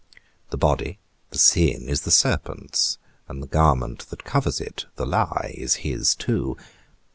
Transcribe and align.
The 0.49 0.57
body, 0.57 0.97
the 1.29 1.37
sin, 1.37 1.87
is 1.87 2.01
the 2.01 2.09
serpent's; 2.09 2.97
and 3.27 3.39
the 3.39 3.45
garment 3.45 4.07
that 4.09 4.23
covers 4.23 4.59
it, 4.59 4.85
the 4.95 5.05
lie, 5.05 5.53
is 5.55 5.75
his 5.85 6.15
too. 6.15 6.57